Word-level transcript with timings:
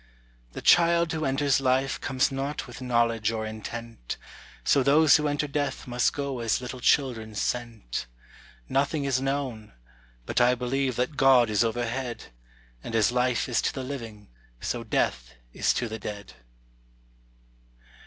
The 0.53 0.63
child 0.63 1.13
who 1.13 1.25
enters 1.25 1.61
life 1.61 2.01
comes 2.01 2.31
not 2.31 2.65
with 2.65 2.81
knowledge 2.81 3.29
or 3.29 3.45
intent, 3.45 4.17
So 4.63 4.81
those 4.81 5.17
who 5.17 5.27
enter 5.27 5.47
death 5.47 5.85
must 5.85 6.11
go 6.11 6.39
as 6.39 6.59
little 6.59 6.79
children 6.79 7.35
sent. 7.35 8.07
Nothing 8.67 9.05
is 9.05 9.21
known. 9.21 9.73
But 10.25 10.41
I 10.41 10.55
believe 10.55 10.95
that 10.95 11.17
God 11.17 11.51
is 11.51 11.63
overhead; 11.63 12.31
And 12.83 12.95
as 12.95 13.11
life 13.11 13.47
is 13.47 13.61
to 13.61 13.71
the 13.73 13.83
living, 13.83 14.29
so 14.59 14.83
death 14.83 15.35
is 15.53 15.71
to 15.75 15.87
the 15.87 15.99
dead. 15.99 16.33